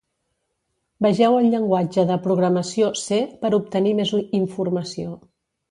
Vegeu 1.05 1.37
el 1.41 1.49
llenguatge 1.55 2.07
de 2.13 2.17
programació 2.25 2.91
C 3.05 3.23
per 3.45 3.53
obtenir 3.61 3.97
més 4.03 4.17
informació. 4.43 5.17